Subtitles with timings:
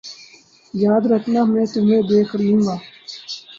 [0.73, 2.75] یاد رکھنا میں تمہیں دیکھ لوں گا